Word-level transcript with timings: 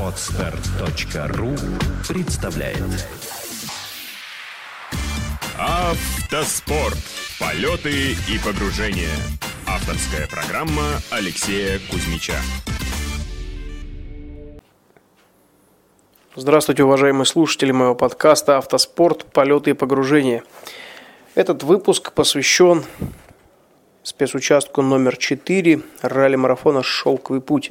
Отстар.ру 0.00 1.54
представляет 2.08 2.78
Автоспорт. 5.58 6.96
Полеты 7.38 8.12
и 8.12 8.38
погружения. 8.42 9.14
Авторская 9.66 10.26
программа 10.26 10.84
Алексея 11.10 11.78
Кузьмича. 11.90 12.36
Здравствуйте, 16.34 16.84
уважаемые 16.84 17.26
слушатели 17.26 17.72
моего 17.72 17.94
подкаста 17.94 18.56
«Автоспорт. 18.56 19.26
Полеты 19.26 19.70
и 19.70 19.74
погружения». 19.74 20.44
Этот 21.34 21.62
выпуск 21.62 22.12
посвящен 22.12 22.84
спецучастку 24.02 24.82
номер 24.82 25.16
4 25.16 25.80
ралли-марафона 26.02 26.82
«Шелковый 26.82 27.40
путь», 27.40 27.70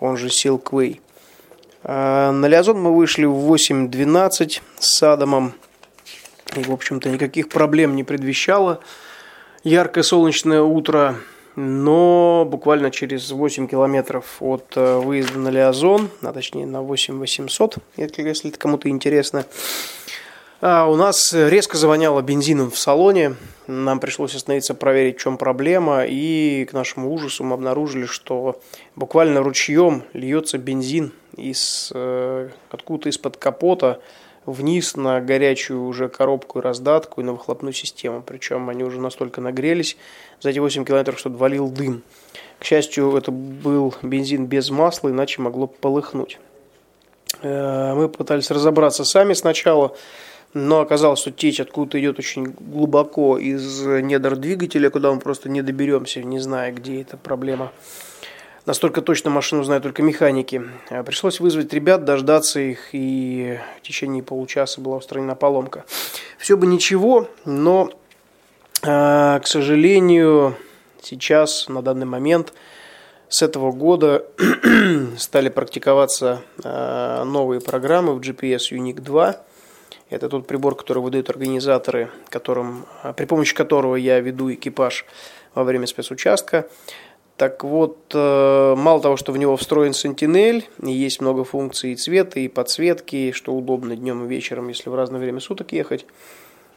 он 0.00 0.16
же 0.16 0.30
Силквей. 0.30 1.00
А, 1.82 2.32
на 2.32 2.46
Лиазон 2.46 2.80
мы 2.80 2.94
вышли 2.94 3.24
в 3.24 3.52
8.12 3.52 4.60
с 4.78 5.02
Адамом. 5.02 5.54
И, 6.56 6.62
в 6.62 6.72
общем-то, 6.72 7.08
никаких 7.10 7.48
проблем 7.48 7.96
не 7.96 8.04
предвещало. 8.04 8.80
Яркое 9.64 10.04
солнечное 10.04 10.62
утро, 10.62 11.16
но 11.56 12.46
буквально 12.48 12.90
через 12.90 13.30
8 13.30 13.66
километров 13.66 14.36
от 14.40 14.76
э, 14.76 14.98
выезда 14.98 15.38
на 15.38 15.48
Лиазон, 15.48 16.10
а 16.22 16.32
точнее 16.32 16.66
на 16.66 16.82
8800, 16.82 17.78
если 17.96 18.50
это 18.50 18.58
кому-то 18.58 18.88
интересно, 18.88 19.44
а 20.60 20.86
у 20.86 20.96
нас 20.96 21.34
резко 21.34 21.76
завоняло 21.76 22.22
бензином 22.22 22.70
в 22.70 22.78
салоне. 22.78 23.36
Нам 23.66 24.00
пришлось 24.00 24.34
остановиться 24.34 24.74
проверить, 24.74 25.18
в 25.18 25.20
чем 25.20 25.36
проблема. 25.36 26.04
И 26.06 26.64
к 26.64 26.72
нашему 26.72 27.12
ужасу 27.12 27.44
мы 27.44 27.54
обнаружили, 27.54 28.06
что 28.06 28.60
буквально 28.94 29.42
ручьем 29.42 30.04
льется 30.12 30.56
бензин 30.56 31.12
из, 31.36 31.90
э, 31.94 32.48
откуда-то 32.70 33.10
из-под 33.10 33.36
капота 33.36 34.00
вниз 34.46 34.96
на 34.96 35.20
горячую 35.20 35.84
уже 35.84 36.08
коробку 36.08 36.60
и 36.60 36.62
раздатку 36.62 37.20
и 37.20 37.24
на 37.24 37.32
выхлопную 37.32 37.72
систему. 37.72 38.22
Причем 38.24 38.70
они 38.70 38.84
уже 38.84 39.00
настолько 39.00 39.40
нагрелись 39.40 39.96
за 40.40 40.50
эти 40.50 40.58
8 40.58 40.84
километров, 40.84 41.18
что 41.18 41.28
валил 41.28 41.68
дым. 41.68 42.02
К 42.58 42.64
счастью, 42.64 43.14
это 43.16 43.30
был 43.30 43.94
бензин 44.02 44.46
без 44.46 44.70
масла, 44.70 45.10
иначе 45.10 45.42
могло 45.42 45.66
полыхнуть. 45.66 46.38
Э, 47.42 47.94
мы 47.94 48.08
пытались 48.08 48.50
разобраться 48.50 49.04
сами 49.04 49.34
сначала 49.34 49.94
но 50.56 50.80
оказалось, 50.80 51.20
что 51.20 51.30
течь 51.30 51.60
откуда-то 51.60 52.00
идет 52.00 52.18
очень 52.18 52.46
глубоко 52.46 53.36
из 53.36 53.82
недр 53.82 54.36
двигателя, 54.36 54.88
куда 54.88 55.12
мы 55.12 55.20
просто 55.20 55.50
не 55.50 55.60
доберемся, 55.60 56.22
не 56.22 56.38
зная, 56.38 56.72
где 56.72 57.02
эта 57.02 57.18
проблема. 57.18 57.72
Настолько 58.64 59.02
точно 59.02 59.28
машину 59.28 59.64
знают 59.64 59.82
только 59.82 60.02
механики. 60.02 60.62
А 60.88 61.02
пришлось 61.02 61.40
вызвать 61.40 61.74
ребят, 61.74 62.06
дождаться 62.06 62.58
их, 62.58 62.88
и 62.92 63.58
в 63.78 63.86
течение 63.86 64.22
получаса 64.22 64.80
была 64.80 64.96
устранена 64.96 65.34
поломка. 65.34 65.84
Все 66.38 66.56
бы 66.56 66.66
ничего, 66.66 67.28
но, 67.44 67.90
а, 68.82 69.38
к 69.40 69.46
сожалению, 69.46 70.56
сейчас, 71.02 71.68
на 71.68 71.82
данный 71.82 72.06
момент, 72.06 72.54
с 73.28 73.42
этого 73.42 73.72
года 73.72 74.24
стали 75.18 75.50
практиковаться 75.50 76.40
а, 76.64 77.24
новые 77.24 77.60
программы 77.60 78.14
в 78.14 78.20
GPS 78.20 78.72
Unique 78.72 79.02
2– 79.02 79.36
это 80.10 80.28
тот 80.28 80.46
прибор, 80.46 80.76
который 80.76 81.02
выдают 81.02 81.30
организаторы, 81.30 82.10
которым, 82.28 82.86
а, 83.02 83.12
при 83.12 83.24
помощи 83.24 83.54
которого 83.54 83.96
я 83.96 84.20
веду 84.20 84.52
экипаж 84.52 85.04
во 85.54 85.64
время 85.64 85.86
спецучастка. 85.86 86.68
Так 87.36 87.64
вот, 87.64 87.98
э, 88.14 88.74
мало 88.78 89.02
того, 89.02 89.16
что 89.18 89.32
в 89.32 89.36
него 89.36 89.58
встроен 89.58 89.92
и 89.92 90.90
есть 90.90 91.20
много 91.20 91.44
функций 91.44 91.92
и 91.92 91.96
цвета, 91.96 92.40
и 92.40 92.48
подсветки, 92.48 93.32
что 93.32 93.54
удобно 93.54 93.94
днем 93.94 94.24
и 94.24 94.28
вечером, 94.28 94.68
если 94.68 94.88
в 94.88 94.94
разное 94.94 95.20
время 95.20 95.40
суток 95.40 95.72
ехать. 95.72 96.06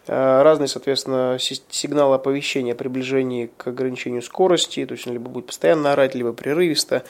Э, 0.08 0.42
разные, 0.42 0.68
соответственно, 0.68 1.38
сигналы 1.40 2.16
оповещения 2.16 2.74
о 2.74 2.76
приближении 2.76 3.50
к 3.56 3.68
ограничению 3.68 4.22
скорости, 4.22 4.86
то 4.86 4.94
есть 4.94 5.08
он 5.08 5.14
либо 5.14 5.30
будет 5.30 5.46
постоянно 5.46 5.94
орать, 5.94 6.14
либо 6.14 6.34
прерывисто. 6.34 7.04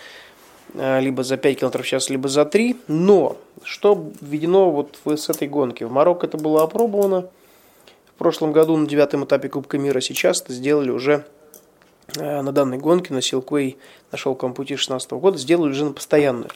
Э, 0.74 1.00
либо 1.00 1.24
за 1.24 1.38
5 1.38 1.60
км 1.60 1.82
в 1.82 1.88
час, 1.88 2.10
либо 2.10 2.30
за 2.30 2.46
3. 2.46 2.78
Но 2.88 3.38
что 3.64 4.12
введено 4.22 4.72
вот 4.72 5.00
с 5.06 5.30
этой 5.30 5.48
гонки? 5.48 5.84
В 5.84 5.92
Марокко 5.92 6.28
это 6.28 6.38
было 6.38 6.64
опробовано 6.64 7.28
в 8.16 8.20
прошлом 8.20 8.52
году 8.52 8.76
на 8.78 8.88
девятом 8.88 9.26
этапе 9.26 9.50
Кубка 9.50 9.78
мира. 9.78 10.00
Сейчас 10.02 10.42
это 10.42 10.54
сделали 10.54 10.92
уже 10.92 11.26
э, 12.18 12.42
на 12.42 12.52
данной 12.52 12.78
гонке, 12.78 13.14
на 13.14 13.22
Силквей, 13.22 13.78
на 14.12 14.18
шелковом 14.18 14.54
пути 14.54 14.70
2016 14.70 15.12
года, 15.12 15.38
сделали 15.38 15.72
уже 15.72 15.86
на 15.86 15.94
постоянную. 15.94 16.50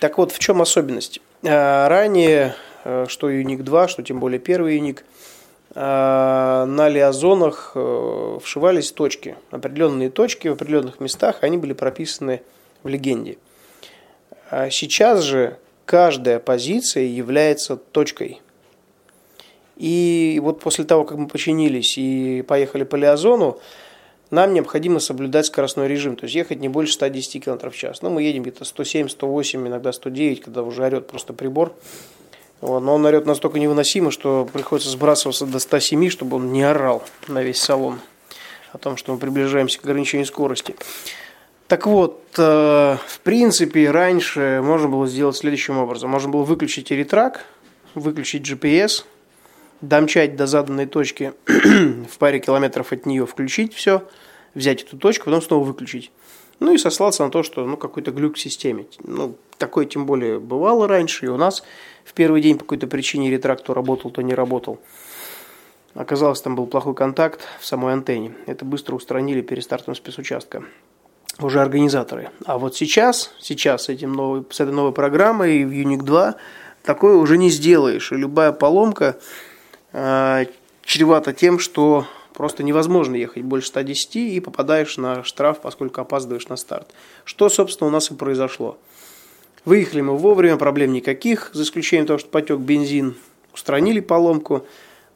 Так 0.00 0.18
вот, 0.18 0.32
в 0.32 0.38
чем 0.38 0.60
особенность? 0.60 1.20
Э, 1.42 1.88
ранее, 1.88 2.54
что 3.08 3.28
Юник 3.30 3.62
2, 3.62 3.88
что 3.88 4.02
тем 4.02 4.20
более 4.20 4.38
первый 4.38 4.76
Юник, 4.76 5.04
на 5.74 6.88
лиазонах 6.88 7.72
вшивались 8.42 8.92
точки. 8.92 9.36
Определенные 9.50 10.08
точки 10.08 10.48
в 10.48 10.52
определенных 10.52 11.00
местах, 11.00 11.38
они 11.42 11.58
были 11.58 11.74
прописаны 11.74 12.40
в 12.82 12.88
легенде. 12.88 13.38
А 14.50 14.70
сейчас 14.70 15.22
же 15.22 15.58
каждая 15.84 16.38
позиция 16.38 17.04
является 17.04 17.76
точкой. 17.76 18.40
И 19.76 20.40
вот 20.42 20.60
после 20.60 20.84
того, 20.84 21.04
как 21.04 21.18
мы 21.18 21.28
починились 21.28 21.98
и 21.98 22.42
поехали 22.46 22.84
по 22.84 22.96
Лиазону, 22.96 23.58
нам 24.30 24.54
необходимо 24.54 24.98
соблюдать 24.98 25.46
скоростной 25.46 25.86
режим, 25.86 26.16
то 26.16 26.24
есть 26.24 26.34
ехать 26.34 26.58
не 26.58 26.68
больше 26.68 26.94
110 26.94 27.44
км 27.44 27.70
в 27.70 27.76
час. 27.76 28.02
Ну, 28.02 28.10
мы 28.10 28.22
едем 28.22 28.42
где-то 28.42 28.64
107, 28.64 29.08
108, 29.08 29.68
иногда 29.68 29.92
109, 29.92 30.40
когда 30.40 30.62
уже 30.62 30.82
орет 30.82 31.06
просто 31.06 31.32
прибор. 31.32 31.74
Но 32.62 32.94
он 32.94 33.04
орет 33.04 33.26
настолько 33.26 33.58
невыносимо, 33.58 34.10
что 34.10 34.48
приходится 34.50 34.90
сбрасываться 34.90 35.46
до 35.46 35.58
107, 35.58 36.08
чтобы 36.08 36.38
он 36.38 36.52
не 36.52 36.62
орал 36.62 37.04
на 37.28 37.42
весь 37.42 37.58
салон 37.58 38.00
о 38.72 38.78
том, 38.78 38.96
что 38.96 39.12
мы 39.12 39.18
приближаемся 39.18 39.78
к 39.78 39.84
ограничению 39.84 40.26
скорости. 40.26 40.74
Так 41.68 41.86
вот, 41.86 42.22
э, 42.38 42.96
в 43.06 43.20
принципе, 43.24 43.90
раньше 43.90 44.60
можно 44.62 44.88
было 44.88 45.08
сделать 45.08 45.36
следующим 45.36 45.78
образом. 45.78 46.10
Можно 46.10 46.28
было 46.28 46.44
выключить 46.44 46.92
эритрак, 46.92 47.44
выключить 47.96 48.48
GPS, 48.48 49.04
домчать 49.80 50.36
до 50.36 50.46
заданной 50.46 50.86
точки 50.86 51.32
в 51.46 52.18
паре 52.18 52.38
километров 52.38 52.92
от 52.92 53.04
нее, 53.04 53.26
включить 53.26 53.74
все, 53.74 54.06
взять 54.54 54.84
эту 54.84 54.96
точку, 54.96 55.24
потом 55.24 55.42
снова 55.42 55.64
выключить. 55.64 56.12
Ну 56.60 56.72
и 56.72 56.78
сослаться 56.78 57.24
на 57.24 57.32
то, 57.32 57.42
что 57.42 57.66
ну, 57.66 57.76
какой-то 57.76 58.12
глюк 58.12 58.36
в 58.36 58.40
системе. 58.40 58.86
Ну, 59.02 59.36
такое 59.58 59.86
тем 59.86 60.06
более 60.06 60.38
бывало 60.38 60.86
раньше, 60.86 61.26
и 61.26 61.28
у 61.28 61.36
нас 61.36 61.64
в 62.04 62.14
первый 62.14 62.42
день 62.42 62.58
по 62.58 62.60
какой-то 62.64 62.86
причине 62.86 63.28
ретракт 63.28 63.64
то 63.64 63.74
работал, 63.74 64.12
то 64.12 64.22
не 64.22 64.34
работал. 64.34 64.78
Оказалось, 65.94 66.40
там 66.40 66.54
был 66.54 66.66
плохой 66.66 66.94
контакт 66.94 67.40
в 67.58 67.66
самой 67.66 67.92
антенне. 67.92 68.34
Это 68.46 68.64
быстро 68.64 68.94
устранили 68.94 69.40
перестартом 69.40 69.96
спецучастка 69.96 70.62
уже 71.40 71.60
организаторы. 71.60 72.30
А 72.44 72.58
вот 72.58 72.76
сейчас, 72.76 73.30
сейчас 73.40 73.84
с, 73.84 73.88
этим 73.88 74.12
новой, 74.12 74.44
с 74.50 74.60
этой 74.60 74.72
новой 74.72 74.92
программой 74.92 75.64
в 75.64 75.70
Unique 75.70 76.02
2 76.02 76.36
такое 76.82 77.16
уже 77.16 77.36
не 77.36 77.50
сделаешь. 77.50 78.12
И 78.12 78.16
любая 78.16 78.52
поломка 78.52 79.18
э, 79.92 80.46
чревата 80.84 81.32
тем, 81.32 81.58
что 81.58 82.06
просто 82.32 82.62
невозможно 82.62 83.16
ехать 83.16 83.42
больше 83.42 83.68
110 83.68 84.16
и 84.16 84.40
попадаешь 84.40 84.96
на 84.96 85.24
штраф, 85.24 85.60
поскольку 85.60 86.00
опаздываешь 86.00 86.48
на 86.48 86.56
старт. 86.56 86.88
Что, 87.24 87.48
собственно, 87.48 87.88
у 87.88 87.90
нас 87.90 88.10
и 88.10 88.14
произошло. 88.14 88.78
Выехали 89.64 90.00
мы 90.00 90.16
вовремя, 90.16 90.56
проблем 90.56 90.92
никаких, 90.92 91.50
за 91.52 91.64
исключением 91.64 92.06
того, 92.06 92.18
что 92.18 92.28
потек 92.28 92.58
бензин, 92.58 93.16
устранили 93.52 94.00
поломку. 94.00 94.64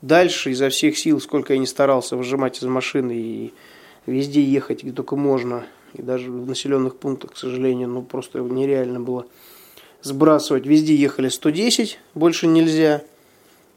Дальше 0.03 0.51
изо 0.51 0.71
всех 0.71 0.99
сил, 0.99 1.21
сколько 1.21 1.53
я 1.53 1.59
не 1.59 1.67
старался 1.67 2.17
выжимать 2.17 2.59
из 2.59 2.65
машины 2.65 3.13
и 3.13 3.55
везде 4.07 4.43
ехать, 4.43 4.83
где 4.83 4.93
только 4.93 5.15
можно– 5.17 5.65
и 5.95 6.03
даже 6.03 6.31
в 6.31 6.47
населенных 6.47 6.97
пунктах, 6.97 7.33
к 7.33 7.37
сожалению, 7.37 7.89
ну 7.89 8.03
просто 8.03 8.41
нереально 8.41 9.01
было 9.01 9.27
сбрасывать. 10.03 10.67
Везде 10.67 10.95
ехали 10.95 11.29
110, 11.29 11.99
больше 12.15 12.47
нельзя. 12.47 13.03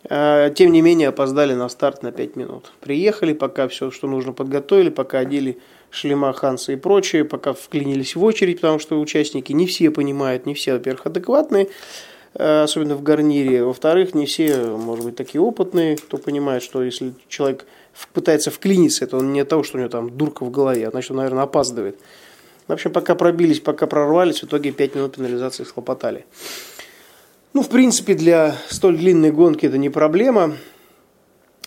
А, 0.09 0.49
тем 0.49 0.71
не 0.71 0.81
менее, 0.81 1.09
опоздали 1.09 1.53
на 1.53 1.69
старт 1.69 2.03
на 2.03 2.11
5 2.11 2.35
минут. 2.35 2.71
Приехали, 2.81 3.33
пока 3.33 3.67
все, 3.67 3.91
что 3.91 4.07
нужно, 4.07 4.33
подготовили, 4.33 4.89
пока 4.89 5.19
одели 5.19 5.59
шлема 5.91 6.33
Ханса 6.33 6.73
и 6.73 6.75
прочее, 6.75 7.23
пока 7.23 7.53
вклинились 7.53 8.15
в 8.15 8.23
очередь, 8.23 8.61
потому 8.61 8.79
что 8.79 8.99
участники 8.99 9.53
не 9.53 9.67
все 9.67 9.91
понимают, 9.91 10.45
не 10.45 10.53
все, 10.53 10.73
во-первых, 10.73 11.05
адекватные, 11.05 11.69
а, 12.35 12.63
особенно 12.63 12.95
в 12.95 13.03
гарнире. 13.03 13.63
Во-вторых, 13.63 14.13
не 14.13 14.25
все, 14.25 14.75
может 14.77 15.05
быть, 15.05 15.15
такие 15.15 15.41
опытные, 15.41 15.97
кто 15.97 16.17
понимает, 16.17 16.63
что 16.63 16.83
если 16.83 17.13
человек 17.29 17.65
пытается 18.13 18.51
вклиниться, 18.51 19.05
это 19.05 19.17
он 19.17 19.33
не 19.33 19.41
от 19.41 19.49
того, 19.49 19.63
что 19.63 19.77
у 19.77 19.79
него 19.79 19.89
там 19.89 20.09
дурка 20.09 20.43
в 20.43 20.51
голове, 20.51 20.87
а 20.87 20.91
значит, 20.91 21.11
он, 21.11 21.17
наверное, 21.17 21.43
опаздывает. 21.43 21.99
В 22.67 22.71
общем, 22.71 22.91
пока 22.91 23.15
пробились, 23.15 23.59
пока 23.59 23.87
прорвались, 23.87 24.41
в 24.41 24.45
итоге 24.45 24.71
5 24.71 24.95
минут 24.95 25.15
пенализации 25.15 25.63
схлопотали. 25.63 26.25
Ну, 27.53 27.61
в 27.61 27.69
принципе, 27.69 28.15
для 28.15 28.55
столь 28.69 28.97
длинной 28.97 29.31
гонки 29.31 29.65
это 29.65 29.77
не 29.77 29.89
проблема. 29.89 30.57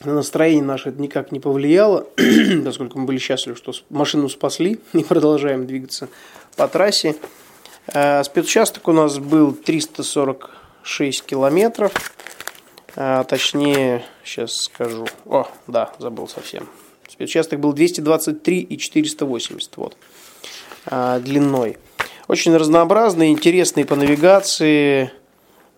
На 0.05 0.15
настроение 0.15 0.65
наше 0.65 0.91
это 0.91 1.01
никак 1.01 1.33
не 1.33 1.41
повлияло, 1.41 2.07
поскольку 2.65 2.99
мы 2.99 3.07
были 3.07 3.19
счастливы, 3.19 3.57
что 3.57 3.73
машину 3.89 4.29
спасли 4.29 4.81
и 4.93 5.05
продолжаем 5.05 5.67
двигаться 5.67 6.09
по 6.57 6.67
трассе. 6.67 7.17
Э, 7.87 8.25
спецучасток 8.25 8.89
у 8.89 8.93
нас 8.93 9.19
был 9.19 9.53
346 9.53 11.25
километров. 11.25 11.93
А, 12.97 13.25
точнее, 13.25 14.05
сейчас 14.25 14.57
скажу. 14.63 15.07
О, 15.27 15.47
да, 15.67 15.93
забыл 15.99 16.29
совсем. 16.29 16.67
Спецучасток 17.07 17.61
был 17.61 17.75
223 17.75 18.61
и 18.61 18.79
480 18.79 19.77
вот, 19.77 19.97
а, 20.87 21.21
длиной. 21.21 21.77
Очень 22.27 22.57
разнообразный, 22.57 23.31
интересный 23.31 23.85
по 23.85 23.97
навигации, 23.97 25.13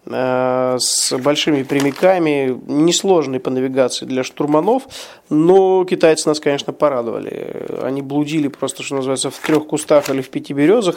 а, 0.07 0.77
с 0.79 1.13
большими 1.19 1.65
прямиками, 1.65 2.57
несложный 2.67 3.41
по 3.41 3.51
навигации 3.51 4.07
для 4.07 4.23
штурманов, 4.23 4.85
но 5.29 5.85
китайцы 5.85 6.29
нас, 6.29 6.39
конечно, 6.39 6.73
порадовали. 6.73 7.81
Они 7.83 8.01
блудили 8.01 8.47
просто, 8.47 8.85
что 8.85 8.95
называется, 8.95 9.31
в 9.31 9.39
трех 9.39 9.67
кустах 9.67 10.09
или 10.09 10.23
в 10.23 10.31
пяти 10.31 10.55
березах, 10.55 10.97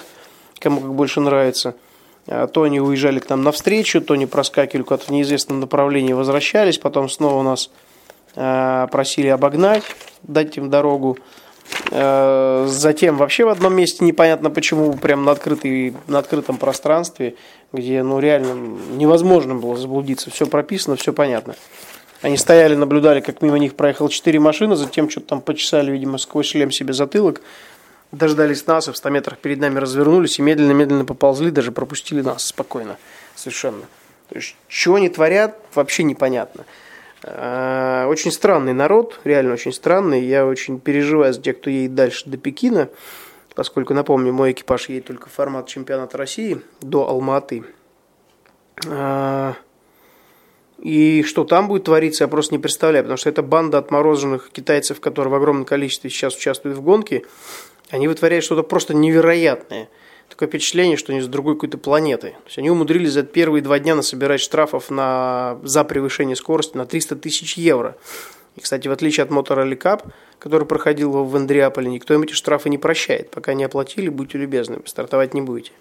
кому 0.60 0.82
как 0.82 0.94
больше 0.94 1.20
нравится. 1.20 1.76
А, 2.28 2.48
то 2.48 2.64
они 2.64 2.80
уезжали 2.80 3.20
к 3.20 3.30
нам 3.30 3.44
навстречу, 3.44 4.02
то 4.02 4.14
они 4.14 4.26
проскакивали 4.26 4.84
куда-то 4.84 5.06
в 5.06 5.10
неизвестном 5.10 5.60
направлении, 5.60 6.14
возвращались, 6.14 6.78
потом 6.78 7.10
снова 7.10 7.44
нас 7.44 7.70
просили 8.34 9.28
обогнать, 9.28 9.84
дать 10.24 10.56
им 10.56 10.70
дорогу. 10.70 11.18
Э, 11.92 12.66
затем 12.68 13.18
вообще 13.18 13.46
в 13.46 13.50
одном 13.50 13.76
месте 13.76 14.04
непонятно 14.04 14.50
почему, 14.50 14.94
прям 14.94 15.24
на, 15.24 15.32
открытый, 15.32 15.94
на 16.08 16.20
открытом 16.20 16.58
пространстве, 16.58 17.36
где 17.74 18.04
ну 18.04 18.20
реально 18.20 18.54
невозможно 18.96 19.56
было 19.56 19.78
заблудиться. 19.78 20.30
Все 20.32 20.46
прописано, 20.46 20.96
все 20.96 21.14
понятно. 21.14 21.56
Они 22.22 22.38
стояли, 22.38 22.76
наблюдали, 22.76 23.20
как 23.20 23.42
мимо 23.42 23.58
них 23.58 23.76
проехало 23.76 24.10
четыре 24.10 24.40
машины, 24.40 24.76
затем 24.76 25.10
что-то 25.10 25.28
там 25.28 25.42
почесали, 25.42 25.92
видимо, 25.92 26.20
сквозь 26.20 26.48
шлем 26.48 26.70
себе 26.70 26.94
затылок, 26.94 27.42
дождались 28.12 28.68
нас 28.68 28.88
и 28.88 28.92
в 28.92 28.98
100 28.98 29.10
метрах 29.10 29.40
перед 29.40 29.60
нами 29.60 29.80
развернулись 29.80 30.40
и 30.40 30.42
медленно-медленно 30.42 31.06
поползли, 31.06 31.52
даже 31.52 31.72
пропустили 31.72 32.22
нас 32.22 32.46
спокойно, 32.46 32.98
совершенно. 33.36 33.84
То 34.30 34.36
есть, 34.36 34.56
чего 34.68 34.96
они 34.96 35.10
творят, 35.10 35.58
вообще 35.74 36.04
непонятно. 36.04 36.66
Э, 37.24 38.06
очень 38.08 38.32
странный 38.32 38.74
народ, 38.74 39.20
реально 39.24 39.54
очень 39.54 39.74
странный. 39.74 40.22
Я 40.24 40.46
очень 40.46 40.80
переживаю 40.80 41.34
за 41.34 41.42
тех, 41.42 41.60
кто 41.60 41.70
едет 41.70 41.96
дальше 41.96 42.30
до 42.30 42.38
Пекина, 42.38 42.90
поскольку, 43.56 43.94
напомню, 43.94 44.34
мой 44.34 44.52
экипаж 44.52 44.90
едет 44.90 45.06
только 45.06 45.30
в 45.30 45.34
формат 45.34 45.68
чемпионата 45.68 46.18
России 46.18 46.62
до 46.82 47.08
Алматы. 47.08 47.64
Э, 48.86 49.54
и 50.80 51.22
что 51.24 51.44
там 51.44 51.68
будет 51.68 51.84
твориться, 51.84 52.24
я 52.24 52.28
просто 52.28 52.56
не 52.56 52.60
представляю, 52.60 53.04
потому 53.04 53.18
что 53.18 53.30
это 53.30 53.44
банда 53.44 53.78
отмороженных 53.78 54.50
китайцев, 54.50 55.00
которые 55.00 55.32
в 55.32 55.36
огромном 55.36 55.64
количестве 55.64 56.10
сейчас 56.10 56.36
участвуют 56.36 56.78
в 56.78 56.82
гонке, 56.82 57.24
они 57.92 58.08
вытворяют 58.08 58.44
что-то 58.44 58.64
просто 58.64 58.94
невероятное– 58.94 59.90
такое 60.32 60.48
впечатление, 60.48 60.98
что 60.98 61.12
они 61.12 61.22
с 61.22 61.28
другой 61.28 61.56
какой-то 61.56 61.78
планеты. 61.78 62.30
То 62.30 62.46
есть 62.48 62.58
они 62.58 62.72
умудрились 62.72 63.12
за 63.12 63.24
первые 63.24 63.62
два 63.62 63.78
дня 63.80 63.96
насобирать 63.96 64.42
штрафов 64.42 64.90
на, 64.90 65.60
за 65.64 65.84
превышение 65.84 66.36
скорости 66.36 66.76
на 66.76 66.86
300 66.86 67.18
тысяч 67.18 67.58
евро. 67.58 67.96
И, 68.56 68.62
кстати, 68.62 68.88
в 68.88 68.92
отличие 68.92 69.24
от 69.24 69.30
Motor 69.30 69.78
Cup, 69.78 70.12
который 70.40 70.66
проходил 70.66 71.24
в 71.24 71.36
Андреаполе, 71.36 71.90
никто 71.90 72.14
им 72.14 72.24
эти 72.24 72.34
штрафы 72.34 72.70
не 72.70 72.78
прощает. 72.78 73.30
Пока 73.30 73.54
не 73.54 73.64
оплатили, 73.64 74.10
будьте 74.10 74.38
любезны, 74.38 74.80
стартовать 74.86 75.34
не 75.34 75.42
будете. 75.42 75.72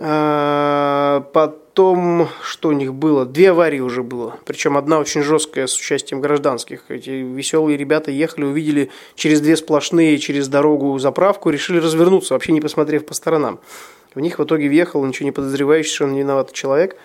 А, 0.00 1.28
потом, 1.32 2.28
что 2.42 2.68
у 2.68 2.72
них 2.72 2.94
было? 2.94 3.26
Две 3.26 3.50
аварии 3.50 3.80
уже 3.80 4.04
было. 4.04 4.38
Причем 4.44 4.76
одна 4.76 5.00
очень 5.00 5.22
жесткая 5.22 5.66
с 5.66 5.76
участием 5.76 6.20
гражданских. 6.20 6.84
Эти 6.88 7.10
веселые 7.10 7.76
ребята 7.76 8.12
ехали, 8.12 8.44
увидели 8.44 8.90
через 9.16 9.40
две 9.40 9.56
сплошные, 9.56 10.18
через 10.18 10.46
дорогу 10.46 10.96
заправку, 11.00 11.50
решили 11.50 11.78
развернуться, 11.78 12.34
вообще 12.34 12.52
не 12.52 12.60
посмотрев 12.60 13.06
по 13.06 13.14
сторонам. 13.14 13.58
В 14.14 14.20
них 14.20 14.38
в 14.38 14.44
итоге 14.44 14.68
въехал 14.68 15.04
ничего 15.04 15.26
не 15.26 15.32
подозревающий, 15.32 15.90
совершенно 15.90 16.14
не 16.14 16.20
виноватый 16.20 16.54
человек. 16.54 16.96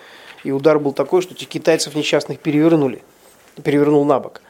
И 0.44 0.52
удар 0.52 0.78
был 0.78 0.92
такой, 0.92 1.22
что 1.22 1.34
этих 1.34 1.48
китайцев 1.48 1.94
несчастных 1.96 2.38
перевернули. 2.38 3.02
Перевернул 3.62 4.04
на 4.04 4.20
бок. 4.20 4.40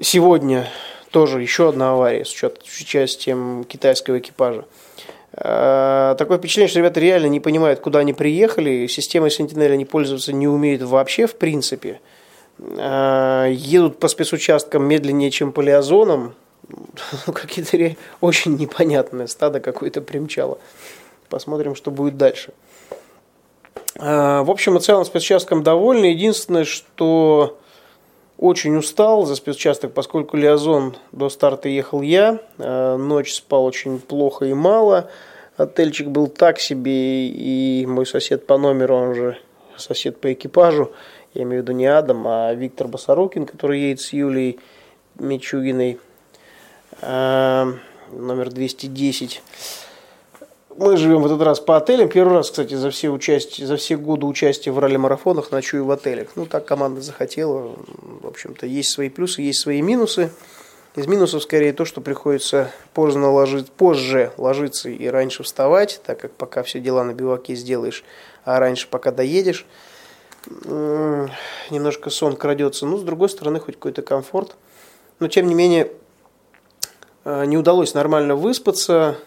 Сегодня 0.00 0.68
тоже 1.10 1.40
еще 1.40 1.68
одна 1.68 1.92
авария 1.92 2.24
с 2.24 2.32
участием 2.80 3.64
китайского 3.64 4.18
экипажа. 4.18 4.64
Э, 5.32 6.14
такое 6.18 6.38
впечатление, 6.38 6.68
что 6.68 6.78
ребята 6.78 7.00
реально 7.00 7.26
не 7.26 7.40
понимают, 7.40 7.80
куда 7.80 8.00
они 8.00 8.12
приехали. 8.12 8.86
Системой 8.86 9.30
Sentinel 9.30 9.72
они 9.72 9.84
пользоваться 9.84 10.32
не 10.32 10.48
умеют 10.48 10.82
вообще, 10.82 11.26
в 11.26 11.36
принципе. 11.36 12.00
Э, 12.58 13.48
едут 13.50 13.98
по 13.98 14.08
спецучасткам 14.08 14.84
медленнее, 14.84 15.30
чем 15.30 15.52
по 15.52 15.60
лиазонам. 15.60 16.34
Ну, 17.26 17.32
какие-то 17.32 17.96
очень 18.20 18.56
непонятные 18.56 19.28
стадо 19.28 19.60
какое-то 19.60 20.02
примчало. 20.02 20.58
Посмотрим, 21.30 21.74
что 21.74 21.90
будет 21.90 22.16
дальше. 22.16 22.52
Э, 23.96 24.42
в 24.42 24.50
общем 24.50 24.76
и 24.76 24.80
целом 24.80 25.04
спецучастком 25.04 25.62
довольны. 25.62 26.06
Единственное, 26.06 26.64
что 26.64 27.58
очень 28.38 28.76
устал 28.76 29.26
за 29.26 29.34
спецучасток, 29.34 29.92
поскольку 29.92 30.36
Лиазон 30.36 30.96
до 31.12 31.28
старта 31.28 31.68
ехал 31.68 32.02
я. 32.02 32.40
Ночь 32.56 33.34
спал 33.34 33.64
очень 33.64 33.98
плохо 33.98 34.46
и 34.46 34.54
мало. 34.54 35.10
Отельчик 35.56 36.06
был 36.06 36.28
так 36.28 36.60
себе, 36.60 37.26
и 37.26 37.84
мой 37.84 38.06
сосед 38.06 38.46
по 38.46 38.56
номеру, 38.58 38.94
он 38.94 39.14
же 39.16 39.38
сосед 39.76 40.20
по 40.20 40.32
экипажу, 40.32 40.92
я 41.34 41.42
имею 41.42 41.62
в 41.62 41.64
виду 41.64 41.72
не 41.72 41.86
Адам, 41.86 42.26
а 42.26 42.54
Виктор 42.54 42.86
Басарукин, 42.86 43.44
который 43.44 43.80
едет 43.80 44.00
с 44.00 44.12
Юлией 44.12 44.60
Мичугиной, 45.18 45.98
а, 47.02 47.72
номер 48.12 48.50
210. 48.50 49.42
Мы 50.78 50.96
живем 50.96 51.22
в 51.22 51.26
этот 51.26 51.42
раз 51.42 51.58
по 51.58 51.76
отелям. 51.76 52.08
Первый 52.08 52.34
раз, 52.34 52.50
кстати, 52.52 52.74
за 52.74 52.90
все, 52.90 53.08
участие, 53.08 53.66
за 53.66 53.76
все 53.76 53.96
годы 53.96 54.26
участия 54.26 54.70
в 54.70 54.78
ралли-марафонах 54.78 55.50
ночую 55.50 55.84
в 55.84 55.90
отелях. 55.90 56.28
Ну, 56.36 56.46
так 56.46 56.66
команда 56.66 57.00
захотела. 57.00 57.74
В 58.22 58.24
общем-то, 58.28 58.64
есть 58.64 58.90
свои 58.90 59.08
плюсы, 59.08 59.42
есть 59.42 59.58
свои 59.58 59.82
минусы. 59.82 60.30
Из 60.94 61.08
минусов 61.08 61.42
скорее 61.42 61.72
то, 61.72 61.84
что 61.84 62.00
приходится 62.00 62.70
поздно 62.94 63.32
ложить, 63.32 63.72
позже 63.72 64.30
ложиться 64.36 64.88
и 64.88 65.08
раньше 65.08 65.42
вставать, 65.42 66.00
так 66.06 66.20
как 66.20 66.30
пока 66.30 66.62
все 66.62 66.78
дела 66.78 67.02
на 67.02 67.12
биваке 67.12 67.56
сделаешь, 67.56 68.04
а 68.44 68.60
раньше 68.60 68.86
пока 68.88 69.10
доедешь, 69.10 69.66
немножко 70.46 72.08
сон 72.08 72.36
крадется. 72.36 72.86
Но 72.86 72.98
с 72.98 73.02
другой 73.02 73.30
стороны, 73.30 73.58
хоть 73.58 73.74
какой-то 73.74 74.02
комфорт. 74.02 74.54
Но 75.18 75.26
тем 75.26 75.48
не 75.48 75.56
менее, 75.56 75.90
э, 77.24 77.46
не 77.46 77.58
удалось 77.58 77.94
нормально 77.94 78.36
выспаться. 78.36 79.18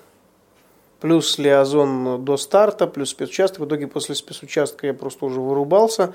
Плюс 1.01 1.38
лиазон 1.38 2.24
до 2.24 2.38
старта, 2.38 2.88
плюс 2.88 3.09
спецучасток. 3.09 3.60
В 3.60 3.65
итоге 3.65 3.88
после 3.88 4.15
спецучастка 4.15 4.88
я 4.88 4.93
просто 4.93 5.25
уже 5.25 5.41
вырубался. 5.41 6.13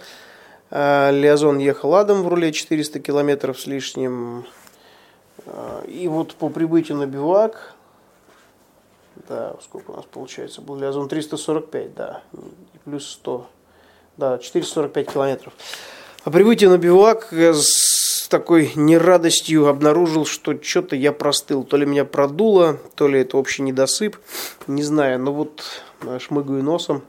Э, 0.70 1.10
лиазон 1.12 1.58
ехал 1.58 1.94
адом 1.94 2.22
в 2.22 2.28
руле 2.28 2.52
400 2.52 3.00
километров 3.00 3.60
с 3.60 3.66
лишним. 3.66 4.46
И 5.86 6.08
вот 6.08 6.34
по 6.34 6.48
прибытию 6.48 6.98
на 6.98 7.06
бивак, 7.06 7.74
да, 9.28 9.54
сколько 9.62 9.90
у 9.90 9.96
нас 9.96 10.04
получается, 10.04 10.60
был 10.60 10.76
Лиазон 10.76 11.08
345, 11.08 11.94
да, 11.94 12.22
плюс 12.84 13.08
100, 13.08 13.46
да, 14.16 14.38
445 14.38 15.12
километров. 15.12 15.52
По 16.24 16.30
прибытию 16.30 16.70
на 16.70 16.78
бивак 16.78 17.32
с 18.26 18.28
такой 18.28 18.72
нерадостью 18.74 19.68
обнаружил, 19.68 20.26
что 20.26 20.60
что-то 20.60 20.96
я 20.96 21.12
простыл. 21.12 21.62
То 21.62 21.76
ли 21.76 21.86
меня 21.86 22.04
продуло, 22.04 22.76
то 22.96 23.06
ли 23.06 23.20
это 23.20 23.36
общий 23.36 23.62
недосып, 23.62 24.16
не 24.66 24.82
знаю. 24.82 25.20
Но 25.20 25.32
вот 25.32 25.62
шмыгаю 26.18 26.64
носом, 26.64 27.04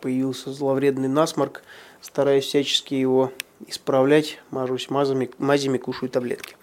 появился 0.00 0.52
зловредный 0.52 1.06
насморк, 1.06 1.62
стараюсь 2.00 2.46
всячески 2.46 2.94
его 2.94 3.30
исправлять, 3.68 4.40
мажусь 4.50 4.90
мазами, 4.90 5.30
мазями, 5.38 5.78
кушаю 5.78 6.10
таблетки 6.10 6.56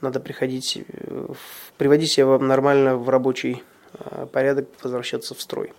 надо 0.00 0.18
приходить, 0.18 0.78
э, 0.88 1.28
приводить 1.76 2.10
себя 2.10 2.38
нормально 2.38 2.96
в 2.96 3.08
рабочий 3.08 3.62
э, 3.94 4.26
порядок, 4.32 4.68
возвращаться 4.82 5.34
в 5.34 5.40
строй. 5.40 5.72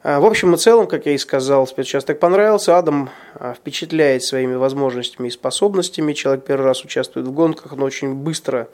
А, 0.00 0.20
в 0.20 0.24
общем 0.26 0.54
и 0.54 0.58
целом, 0.58 0.86
как 0.86 1.06
я 1.06 1.12
и 1.12 1.18
сказал, 1.18 1.66
спецучасток 1.66 2.20
понравился. 2.20 2.78
Адам 2.78 3.10
а, 3.34 3.54
впечатляет 3.54 4.22
своими 4.22 4.54
возможностями 4.54 5.26
и 5.28 5.30
способностями. 5.30 6.12
Человек 6.12 6.44
первый 6.44 6.66
раз 6.66 6.84
участвует 6.84 7.26
в 7.26 7.32
гонках, 7.32 7.72
но 7.72 7.84
очень 7.84 8.14
быстро 8.14 8.68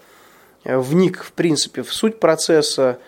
э, 0.65 0.77
вник, 0.77 1.23
в 1.23 1.33
принципе, 1.33 1.83
в 1.83 1.95
суть 1.95 2.21
процесса. 2.21 2.99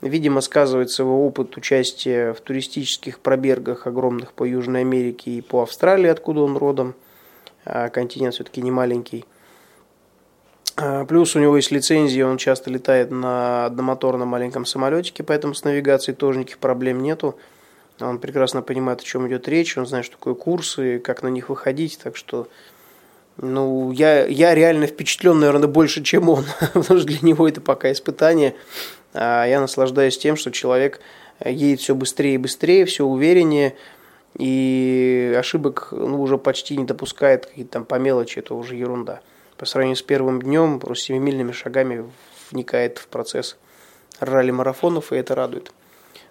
Видимо, 0.00 0.40
сказывается 0.40 1.02
его 1.02 1.24
опыт 1.26 1.56
участия 1.56 2.32
в 2.32 2.40
туристических 2.40 3.20
пробергах 3.20 3.86
огромных 3.86 4.32
по 4.32 4.44
Южной 4.44 4.80
Америке 4.80 5.30
и 5.30 5.40
по 5.40 5.62
Австралии, 5.62 6.08
откуда 6.08 6.40
он 6.40 6.56
родом. 6.56 6.94
А, 7.64 7.88
континент 7.88 8.34
все-таки 8.34 8.62
не 8.62 8.72
маленький. 8.72 9.24
Плюс 11.08 11.36
у 11.36 11.40
него 11.40 11.56
есть 11.56 11.70
лицензия, 11.72 12.24
он 12.24 12.38
часто 12.38 12.70
летает 12.70 13.10
на 13.10 13.66
одномоторном 13.66 14.28
маленьком 14.28 14.64
самолетике, 14.64 15.22
поэтому 15.22 15.52
с 15.52 15.62
навигацией 15.62 16.16
тоже 16.16 16.38
никаких 16.38 16.56
проблем 16.56 17.02
нету. 17.02 17.36
Он 18.00 18.18
прекрасно 18.18 18.62
понимает, 18.62 19.00
о 19.00 19.04
чем 19.04 19.28
идет 19.28 19.48
речь, 19.48 19.76
он 19.76 19.86
знает, 19.86 20.04
что 20.04 20.16
такое 20.16 20.34
курсы, 20.34 20.98
как 20.98 21.22
на 21.22 21.28
них 21.28 21.48
выходить, 21.48 21.98
так 22.02 22.16
что 22.16 22.48
Ну, 23.36 23.90
я, 23.92 24.26
я 24.26 24.54
реально 24.54 24.86
впечатлен, 24.86 25.38
наверное, 25.38 25.68
больше, 25.68 26.02
чем 26.02 26.28
он, 26.28 26.44
потому 26.60 26.98
что 26.98 27.06
для 27.06 27.18
него 27.22 27.48
это 27.48 27.60
пока 27.60 27.90
испытание. 27.90 28.54
А 29.12 29.44
я 29.46 29.60
наслаждаюсь 29.60 30.18
тем, 30.18 30.36
что 30.36 30.50
человек 30.50 31.00
едет 31.44 31.80
все 31.80 31.94
быстрее 31.94 32.34
и 32.34 32.38
быстрее, 32.38 32.84
все 32.84 33.04
увереннее, 33.04 33.76
и 34.38 35.34
ошибок 35.38 35.88
ну, 35.90 36.20
уже 36.20 36.38
почти 36.38 36.76
не 36.76 36.84
допускает, 36.84 37.46
какие-то 37.46 37.72
там 37.72 37.84
по 37.84 37.96
мелочи, 37.96 38.38
это 38.38 38.54
уже 38.54 38.76
ерунда. 38.76 39.20
По 39.56 39.66
сравнению 39.66 39.96
с 39.96 40.02
первым 40.02 40.40
днем, 40.40 40.80
просто 40.80 41.06
семимильными 41.06 41.52
шагами 41.52 42.08
вникает 42.50 42.98
в 42.98 43.08
процесс 43.08 43.56
ралли-марафонов, 44.20 45.12
и 45.12 45.16
это 45.16 45.34
радует. 45.34 45.72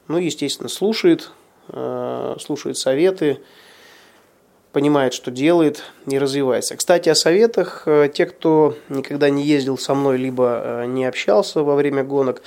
Ну, 0.08 0.18
естественно, 0.18 0.70
слушает, 0.70 1.32
э, 1.32 1.38
слушает 2.40 2.78
советы, 2.78 3.40
понимает, 4.72 5.14
что 5.14 5.32
делает 5.32 5.84
и 6.06 6.18
развивается. 6.18 6.76
Кстати, 6.76 7.10
о 7.10 7.16
советах. 7.16 7.84
Э, 7.86 8.10
те, 8.14 8.26
кто 8.26 8.76
никогда 8.90 9.30
не 9.30 9.44
ездил 9.44 9.78
со 9.78 9.94
мной, 9.94 10.18
либо 10.18 10.62
э, 10.64 10.86
не 10.86 11.06
общался 11.06 11.64
во 11.64 11.76
время 11.76 12.04
гонок, 12.04 12.42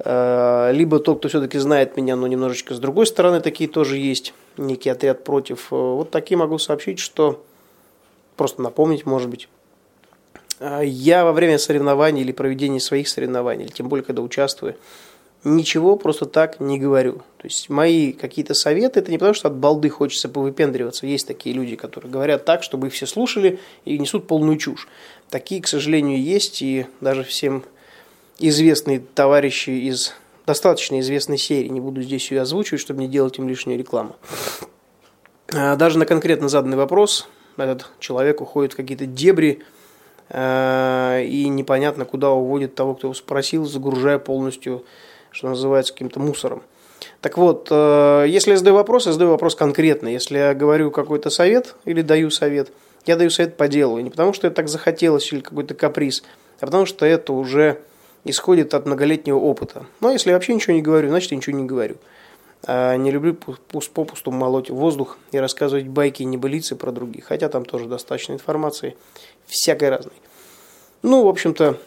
либо 0.00 1.00
тот, 1.00 1.18
кто 1.18 1.28
все-таки 1.28 1.58
знает 1.58 1.96
меня, 1.96 2.14
но 2.14 2.28
немножечко 2.28 2.72
с 2.72 2.78
другой 2.78 3.04
стороны, 3.04 3.40
такие 3.40 3.68
тоже 3.68 3.96
есть, 3.96 4.32
некий 4.56 4.90
отряд 4.90 5.24
против. 5.24 5.72
Вот 5.72 6.12
такие 6.12 6.36
могу 6.36 6.56
сообщить, 6.58 7.00
что 7.00 7.44
просто 8.36 8.62
напомнить, 8.62 9.06
может 9.06 9.28
быть, 9.28 9.48
я 10.60 11.24
во 11.24 11.32
время 11.32 11.58
соревнований 11.58 12.22
или 12.22 12.30
проведения 12.30 12.78
своих 12.78 13.08
соревнований, 13.08 13.64
или 13.64 13.72
тем 13.72 13.88
более, 13.88 14.04
когда 14.04 14.22
участвую, 14.22 14.76
ничего 15.44 15.96
просто 15.96 16.26
так 16.26 16.60
не 16.60 16.78
говорю. 16.78 17.22
То 17.38 17.44
есть 17.44 17.68
мои 17.68 18.12
какие-то 18.12 18.54
советы, 18.54 19.00
это 19.00 19.10
не 19.10 19.18
потому, 19.18 19.34
что 19.34 19.48
от 19.48 19.56
балды 19.56 19.88
хочется 19.88 20.28
повыпендриваться. 20.28 21.06
Есть 21.06 21.26
такие 21.26 21.54
люди, 21.54 21.76
которые 21.76 22.10
говорят 22.10 22.44
так, 22.44 22.62
чтобы 22.62 22.88
их 22.88 22.92
все 22.92 23.06
слушали 23.06 23.60
и 23.84 23.98
несут 23.98 24.26
полную 24.26 24.58
чушь. 24.58 24.88
Такие, 25.30 25.62
к 25.62 25.68
сожалению, 25.68 26.20
есть, 26.20 26.62
и 26.62 26.86
даже 27.00 27.22
всем 27.22 27.64
известные 28.38 29.00
товарищи 29.00 29.70
из 29.70 30.14
достаточно 30.46 30.98
известной 31.00 31.36
серии, 31.36 31.68
не 31.68 31.80
буду 31.80 32.00
здесь 32.00 32.30
ее 32.30 32.40
озвучивать, 32.40 32.80
чтобы 32.80 33.00
не 33.00 33.08
делать 33.08 33.38
им 33.38 33.48
лишнюю 33.48 33.78
рекламу. 33.78 34.16
А 35.52 35.76
даже 35.76 35.98
на 35.98 36.06
конкретно 36.06 36.48
заданный 36.48 36.78
вопрос 36.78 37.28
этот 37.58 37.90
человек 37.98 38.40
уходит 38.40 38.72
в 38.72 38.76
какие-то 38.76 39.04
дебри, 39.04 39.62
а, 40.30 41.20
и 41.20 41.48
непонятно, 41.48 42.04
куда 42.04 42.30
уводит 42.30 42.74
того, 42.74 42.94
кто 42.94 43.08
его 43.08 43.14
спросил, 43.14 43.66
загружая 43.66 44.18
полностью 44.18 44.84
что 45.30 45.48
называется, 45.48 45.92
каким-то 45.92 46.20
мусором. 46.20 46.62
Так 47.20 47.36
вот, 47.36 47.68
э, 47.70 48.26
если 48.28 48.52
я 48.52 48.56
задаю 48.56 48.76
вопрос, 48.76 49.06
я 49.06 49.12
задаю 49.12 49.30
вопрос 49.30 49.54
конкретно. 49.54 50.08
Если 50.08 50.38
я 50.38 50.54
говорю 50.54 50.90
какой-то 50.90 51.30
совет 51.30 51.74
или 51.84 52.02
даю 52.02 52.30
совет, 52.30 52.70
я 53.06 53.16
даю 53.16 53.30
совет 53.30 53.56
по 53.56 53.68
делу. 53.68 53.98
И 53.98 54.02
не 54.02 54.10
потому, 54.10 54.32
что 54.32 54.46
это 54.46 54.56
так 54.56 54.68
захотелось 54.68 55.32
или 55.32 55.40
какой-то 55.40 55.74
каприз, 55.74 56.22
а 56.60 56.66
потому 56.66 56.86
что 56.86 57.06
это 57.06 57.32
уже 57.32 57.80
исходит 58.24 58.74
от 58.74 58.86
многолетнего 58.86 59.38
опыта. 59.38 59.86
Но 60.00 60.10
если 60.10 60.30
я 60.30 60.36
вообще 60.36 60.54
ничего 60.54 60.74
не 60.74 60.82
говорю, 60.82 61.08
значит, 61.08 61.30
я 61.30 61.36
ничего 61.36 61.56
не 61.56 61.64
говорю. 61.64 61.96
А 62.64 62.96
не 62.96 63.10
люблю 63.10 63.34
попусту 63.34 64.30
молоть 64.30 64.70
воздух 64.70 65.16
и 65.30 65.38
рассказывать 65.38 65.86
байки 65.86 66.22
и 66.22 66.24
небылицы 66.24 66.76
про 66.76 66.90
других. 66.90 67.26
Хотя 67.26 67.48
там 67.48 67.64
тоже 67.64 67.86
достаточно 67.86 68.32
информации, 68.32 68.96
всякой 69.46 69.90
разной. 69.90 70.14
Ну, 71.02 71.24
в 71.24 71.28
общем-то, 71.28 71.78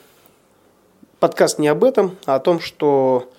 подкаст 1.22 1.60
не 1.60 1.68
об 1.68 1.84
этом, 1.84 2.18
а 2.26 2.36
о 2.36 2.40
том, 2.40 2.60
что 2.60 3.32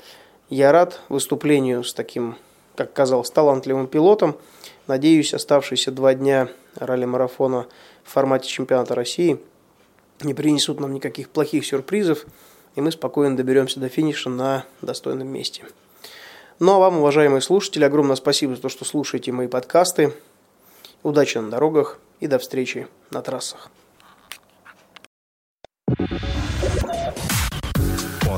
я 0.49 0.71
рад 0.71 1.01
выступлению 1.09 1.83
с 1.83 1.93
таким, 1.93 2.37
как 2.77 2.93
казалось, 2.93 3.31
талантливым 3.31 3.89
пилотом. 3.89 4.39
Надеюсь, 4.87 5.35
оставшиеся 5.35 5.91
два 5.91 6.15
дня 6.15 6.49
ралли-марафона 6.77 7.67
в 8.05 8.11
формате 8.11 8.49
чемпионата 8.49 8.95
России 8.95 9.41
не 10.23 10.33
принесут 10.33 10.79
нам 10.79 10.95
никаких 10.95 11.29
плохих 11.29 11.67
сюрпризов, 11.67 12.25
и 12.77 12.81
мы 12.81 12.93
спокойно 12.93 13.37
доберемся 13.37 13.81
до 13.81 13.89
финиша 13.89 14.31
на 14.31 14.65
достойном 14.81 15.27
месте. 15.27 15.65
Ну 16.61 16.75
а 16.75 16.79
вам, 16.79 16.99
уважаемые 16.99 17.41
слушатели, 17.41 17.83
огромное 17.83 18.15
спасибо 18.15 18.55
за 18.55 18.63
то, 18.63 18.69
что 18.69 18.85
слушаете 18.85 19.33
мои 19.33 19.49
подкасты. 19.49 20.13
Удачи 21.03 21.39
на 21.39 21.51
дорогах 21.51 21.99
и 22.21 22.29
до 22.29 22.39
встречи 22.39 22.87
на 23.11 23.23
трассах. 23.23 23.73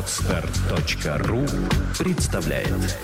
Отстар.ру 0.04 1.46
представляет 1.98 2.98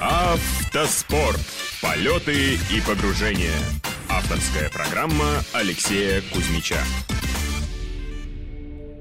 Автоспорт. 0.00 1.38
Полеты 1.82 2.54
и 2.54 2.80
погружения. 2.80 3.52
Авторская 4.08 4.70
программа 4.70 5.44
Алексея 5.52 6.22
Кузьмича. 6.32 6.78